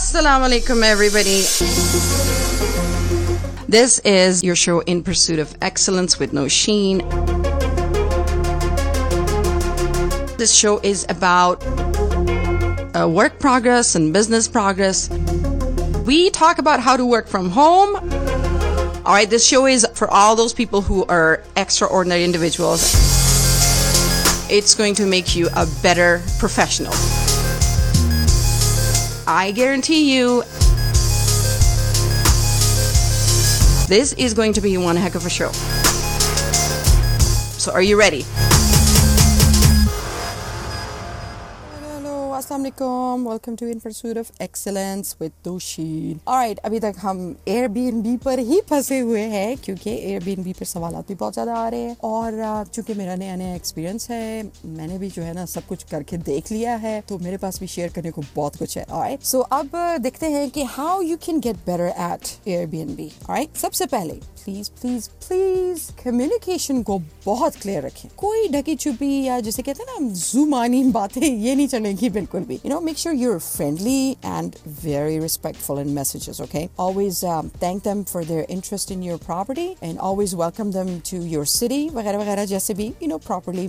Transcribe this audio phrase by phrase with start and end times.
[0.00, 1.42] Assalamu alaikum, everybody.
[3.68, 7.04] This is your show In Pursuit of Excellence with Nosheen.
[10.38, 11.62] This show is about
[12.96, 15.10] uh, work progress and business progress.
[16.06, 17.96] We talk about how to work from home.
[19.04, 22.94] All right, this show is for all those people who are extraordinary individuals.
[24.48, 26.94] It's going to make you a better professional.
[29.32, 30.42] I guarantee you,
[33.86, 35.52] this is going to be one heck of a show.
[37.56, 38.24] So, are you ready?
[42.40, 48.16] Hello अस्सलाम वालेकुम to in pursuit of excellence with दोशीन alright अभी तक हम Airbnb
[48.24, 51.96] पर ही फंसे हुए हैं क्योंकि एयरबीएनबी पर सवाल भी बहुत ज़्यादा आ रहे हैं।
[52.02, 56.16] और चूँकि मेरा नया नया एक्सपीरियंस है, मैंने भी जो है ना सब कुछ करके
[56.30, 59.40] देख लिया है तो मेरे पास भी शेयर करने को बहुत कुछ है। ऑलराइट सो
[59.52, 64.70] अब देखते हैं कि how you can get better at Airbnb alright सबसे पहले प्लीज़
[64.80, 70.08] प्लीज़ प्लीज़ कम्युनिकेशन को बहुत क्लियर रखें। कोई ढकी छुपी या जिसे कहते हैं ना
[70.10, 75.18] जुमानी बातें, ये नहीं चलेंगी बिल्कुल। भी you know make sure you're friendly and very
[75.18, 77.24] respectful in messages okay always
[77.62, 81.88] thank them for their interest in your property and always welcome them to your city
[81.88, 83.68] वगैरह वगैरह जैसे भी यू नो प्रॉपरली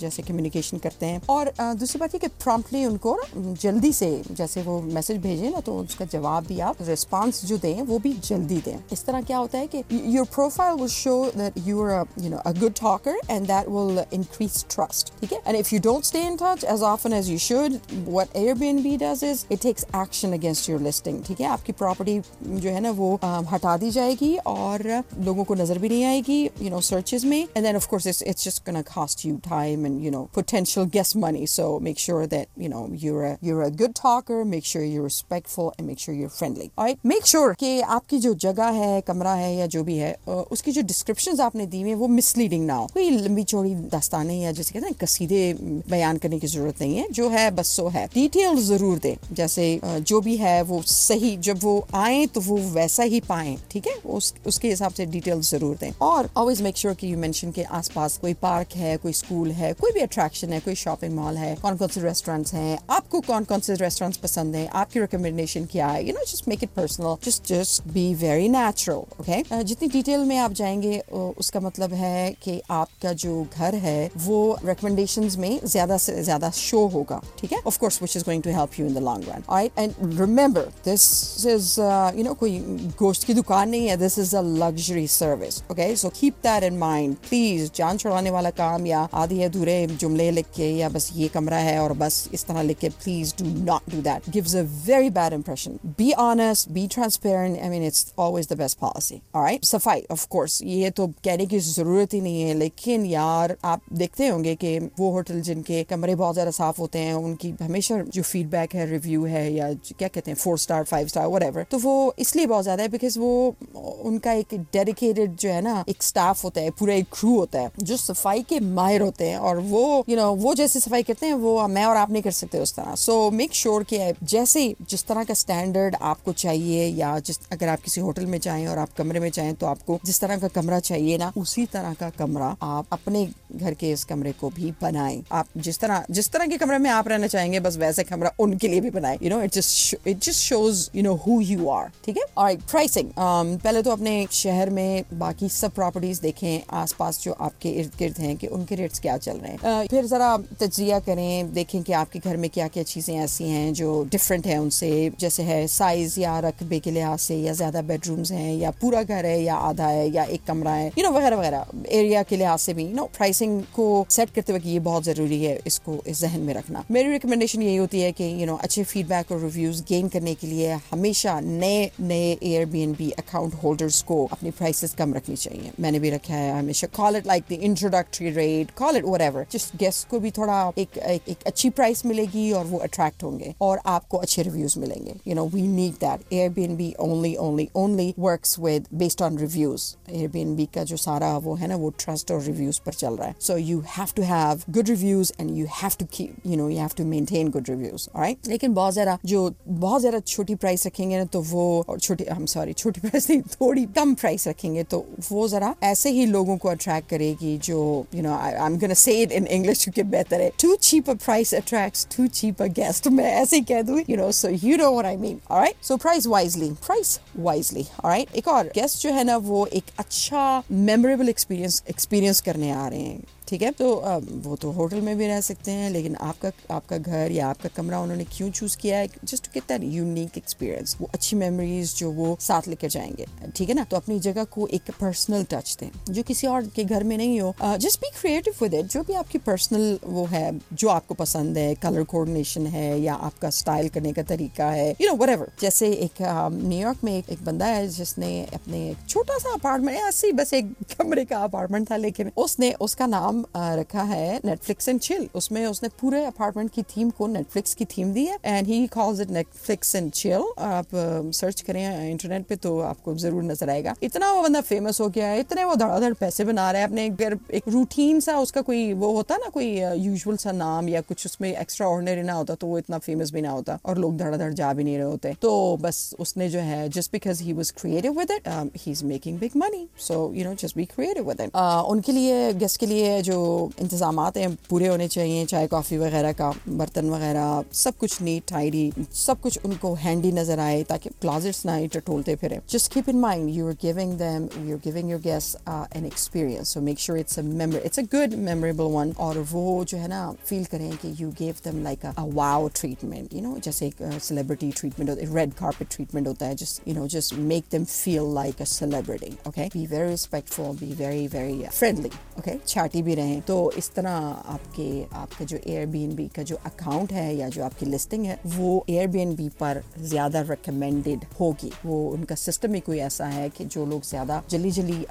[0.00, 4.10] जैसे communication करते हैं। और uh, दूसरी बात ये कि प्रॉम्प्टली उनको ना, जल्दी से
[4.30, 8.12] जैसे वो मैसेज भेजें ना तो उसका जवाब भी आप रिस्पांस जो दें वो भी
[8.24, 9.82] जल्दी दें। इस तरह क्या होता है कि
[10.14, 13.68] your profile will show that you are a you know a good talker and that
[13.68, 15.42] will increase trust ठीक है?
[15.42, 19.22] And if you don't stay in touch as often as you should what Airbnb does
[19.22, 23.18] is it takes action against your listing ठीक है आपकी property जो है ना वो
[23.22, 24.82] um, हटा दी जाएगी और
[25.24, 28.22] लोगों को नज़र भी नहीं आएगी you know searches में and then of course it's,
[28.22, 32.26] it's just gonna cost you time and you know potential guest money so make sure
[32.26, 35.98] that you know you're a you're a good talker make sure you're respectful and make
[35.98, 39.82] sure you're friendly alright make sure कि आपकी जो जगह है कमरा है या जो
[39.84, 43.44] भी है उसकी जो डिस्क्रिप्शन आपने दी हुई है वो मिसलीडिंग ना हो कोई लंबी
[43.44, 45.42] चौड़ी दास्तानें या जैसे कहते हैं कसीदे
[45.90, 49.68] बयान करने की ज़रूरत नहीं है जो है बस सो है। डिटेल ज़रूर दें। जैसे
[49.84, 53.94] जो भी है वो सही जब वो आए तो वो वैसा ही पाए ठीक है?
[54.06, 57.62] उस, उसके हिसाब से डिटेल ज़रूर दें। और ऑलवेज मेक श्योर कि यू मेंशन के
[57.78, 61.54] आसपास कोई पार्क है कोई स्कूल है कोई भी अट्रैक्शन है कोई शॉपिंग मॉल है
[61.62, 65.88] कौन कौन से रेस्टोरेंट्स हैं आपको कौन कौन से रेस्टोरेंट्स पसंद है आपकी रिकमेंडेशन क्या
[65.88, 70.24] है you know just make it personal just just be very natural okay जितनी डिटेल
[70.24, 70.98] में आप जाएँगे
[71.38, 76.86] उसका मतलब है कि आपका जो घर है वो रिकमेंडेशन में ज़्यादा से ज़्यादा शो
[76.88, 77.58] होगा ठीक है?
[77.68, 80.70] Of course which is going to help you in the long run alright and remember
[80.84, 81.06] this
[81.46, 81.74] is
[82.18, 82.58] you know कोई
[82.98, 86.78] गोश्त की दुकान नहीं है this is a luxury service okay so keep that in
[86.78, 91.28] mind please जान छुड़ाने वाला काम या आधे अधूरे जुमले लिख के या बस ये
[91.30, 94.62] कमरा है और बस इस तरह लिख के please do not do that gives a
[94.86, 99.64] very bad impression be honest be transparent I mean it's always the best policy alright
[99.66, 104.28] सफ़ाई ऑफ़ कोर्स ये तो कहने की ज़रूरत ही नहीं है लेकिन यार आप देखते
[104.28, 108.74] होंगे कि वो होटल जिनके कमरे बहुत ज़्यादा साफ़ होते हैं उनकी हमेशा जो फीडबैक
[108.74, 112.46] है रिव्यू है या क्या कहते हैं four star five star what तो वो इसलिए
[112.46, 113.56] बहुत ज़्यादा है बिकॉज़ वो
[114.02, 117.70] उनका एक डेडिकेटेड जो है ना एक स्टाफ होता है पूरा एक क्रू होता है
[117.82, 121.02] जो सफ़ाई के माहिर होते हैं और वो यू you नो know, वो जैसे सफ़ाई
[121.02, 124.12] करते हैं वो मैं और आप नहीं कर सकते उस तरह। सो मेक श्योर कि
[124.22, 128.66] जैसे जिस तरह का स्टैंडर्ड आपको चाहिए या जिस अगर आप किसी होटल में जाएँ
[128.66, 131.94] और आप कमरे में जाएँ तो आपको जिस तरह का कमरा चाहिए ना उसी तरह
[131.94, 136.30] का कमरा आप अपने घर के इस कमरे को भी बनाएँ। आप जिस तरह जिस
[136.32, 139.30] तरह के कमरे में आप रहना चाहेंगे बस वैसे कमरा उनके लिए भी बनाएँ। You
[139.30, 142.24] know it just it just shows you know who you are ठीक है?
[142.36, 147.92] और प्राइसिंग पहले तो अपने शहर में बाकी सब प्रॉपर्टीज़ देखें। आसपास जो आपके इर्द
[147.98, 151.82] गिर्द हैं कि उनके रेट्स क्या चल रहे हैं। अ, फिर जरा तजिया करें देखें
[151.82, 155.66] कि आपके घर में क्या क्या चीज़ें ऐसी हैं जो डिफरेंट है उनसे। जैसे है
[155.68, 159.54] साइज़ या रकबे के लिहाज से या ज़्यादा बेडरूम्स हैं या पूरा घर है या
[159.68, 162.84] आधा है या एक कमरा है। यू नो वगैरह वगैरह। एरिया के लिहाज से भी
[162.84, 166.52] यू नो प्राइसिंग को सेट करते वक्त ये बहुत ज़रूरी है इसको इस जहन में
[166.54, 170.34] रखना। मेरी रिकमेंडेशन यही होती है कि यू नो अच्छे फीडबैक और रिव्यूज़ गेन करने
[170.34, 175.98] के लिए हमेशा नए नए एयरबीएनबी अकाउंट होल्डर्स को अपनी प्राइसेस कम रखनी चाहिए। मैंने
[175.98, 180.08] भी रखा है हमेशा call it like the introductory rate call it whatever just guest
[180.08, 184.18] को भी थोड़ा एक, एक एक अच्छी प्राइस मिलेगी और वो अट्रैक्ट होंगे और आपको
[184.18, 189.22] अच्छे रिव्यूज़ मिलेंगे। You know we need that Airbnb only only only works with based
[189.22, 193.14] on reviews Airbnb का जो सारा वो है ना वो ट्रस्ट और रिव्यूज़ पर चल
[193.14, 196.56] रहा है। So you have to have good reviews and you have to keep you
[196.56, 200.54] know you have to maintain good reviews right लेकिन बहुत ज़्यादा, जो बहुत ज़्यादा छोटी
[200.54, 204.14] प्राइस रखेंगे ना तो वो, और छोटी आई एम सॉरी छोटी प्राइस नहीं, थोड़ी कम
[204.14, 207.78] प्राइस रखेंगे तो वो ज़रा ऐसे ही लोगों को अट्रैक्ट करेगी जो
[208.14, 211.54] you know I am gonna say it in English क्योंकि बेहतर है। Too cheap price
[211.54, 215.06] attracts too cheap guest मैं ऐसे ही कह दूँ you know so you know what
[215.06, 219.36] I mean alright so price wisely price wisely alright एक और गेस्ट जो है ना,
[219.38, 223.17] वो एक अच्छा मेमोरेबल एक्सपीरियंस एक्सपीरियंस करने आ रहे हैं।
[223.48, 226.96] ठीक है तो आ, वो तो होटल में भी रह सकते हैं लेकिन आपका आपका
[226.98, 229.08] घर या आपका कमरा उन्होंने क्यों चूज़ किया है?
[229.24, 233.26] Just to get that unique experience वो अच्छी मेमोरीज जो वो साथ लेकर जाएँगे
[233.56, 233.84] ठीक है ना?
[233.84, 237.40] तो अपनी जगह को एक पर्सनल टच दें जो किसी और के घर में नहीं
[237.40, 241.58] हो। Just be creative with it जो भी आपकी पर्सनल वो है जो आपको पसंद
[241.58, 245.88] है कलर कोऑर्डिनेशन है या आपका स्टाइल करने का तरीका है यू नो वट जैसे
[245.88, 246.22] एक
[246.52, 251.24] न्यूयॉर्क में एक, एक बंदा है जिसने अपने छोटा सा अपार्टमेंट ऐसी बस एक कमरे
[251.24, 253.44] का अपार्टमेंट था लेकिन उसने उसका नाम नाम
[253.78, 258.12] रखा है नेटफ्लिक्स एंड चिल उसमें उसने पूरे अपार्टमेंट की थीम को नेटफ्लिक्स की थीम
[258.12, 260.94] दी है and he calls it Netflix and chill आप
[261.34, 265.26] सर्च करें इंटरनेट पे तो आपको ज़रूर नज़र आएगा। इतना वो बंदा फ़ेमस हो गया
[265.28, 268.92] है, इतने वो धड़ाधड़ पैसे बना रहा है, अपने अगर एक रूटीन सा उसका कोई
[268.94, 272.66] वो होता ना, कोई यूजुअल सा नाम या कुछ उसमें एक्स्ट्रा ऑर्डनरी ना होता तो
[272.66, 275.52] वो इतना फ़ेमस भी ना होता, और लोग धड़ाधड़ जा भी नहीं रहे होते। तो
[275.80, 279.56] बस उसने जो है just because he was creative with it he is making big
[279.56, 281.56] money so you know just be creative with it
[281.88, 283.38] उनके लिए गेस्ट के लिए जो
[283.80, 288.92] इंतज़ाम हैं पूरे होने चाहिए, चाय, कॉफ़ी वगैरह का, बर्तन वगैरह, सब कुछ नीट टाइडी
[289.14, 293.18] सब कुछ उनको हैंडी नज़र आए ताकि क्लाजेट्स ना ही टटोलते फिर। Just keep in
[293.20, 297.18] mind you are giving them you are giving your guest an experience so make sure
[297.18, 300.90] it's a memor it's a good memorable one और वो जो है ना फील करें
[300.96, 305.26] कि you give them like a wow treatment you know जैसे एक celebrity treatment होता
[305.26, 308.64] है रेड कार्पेट ट्रीटमेंट होता है just you know just make them feel like a
[308.72, 313.90] celebrity okay be very respectful be very very friendly okay chatty भी रहें तो इस
[313.94, 318.84] तरह आपके, आपका जो एयर का जो अकाउंट है या जो आपकी लिस्टिंग है, वो
[318.90, 324.02] एयर पर ज़्यादा रिकमेंडेड होगी। वो, उनका सिस्टम ही कोई ऐसा है कि जो लोग
[324.04, 325.04] ज़्यादा जल्दी जल्दी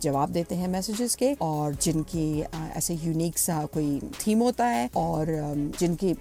[0.00, 2.26] जवाब देते हैं मैसेजेस के और जिनकी
[2.76, 5.26] ऐसे यूनिक सा कोई थीम होता है और
[5.78, 6.14] जिनकी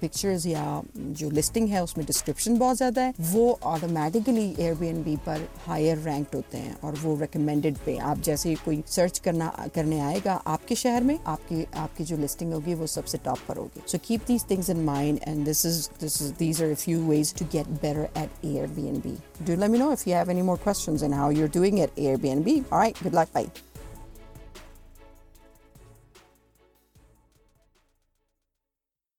[0.00, 5.98] पिक्चर्स या जो लिस्टिंग है उसमें डिस्क्रिप्शन बहुत ज़्यादा है, वो ऑटोमेटिकली एयर पर हायर
[6.00, 10.74] रैंक होते हैं और वो रिकमेंडेड पे। आप जैसे कोई सर्च करना, करने आएगा आपके
[10.74, 14.44] शहर में, आपकी आपकी जो लिस्टिंग होगी, वो सबसे टॉप पर होगी। So keep these
[14.50, 18.08] things in mind and this is this is these are few ways to get better
[18.20, 18.44] at
[19.00, 21.50] Airbnb do let me know if you have any more question and how you are
[21.54, 21.98] doing at
[22.42, 23.48] Airbnb right good luck bye